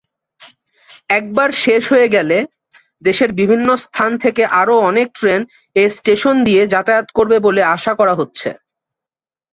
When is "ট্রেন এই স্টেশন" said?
5.17-6.35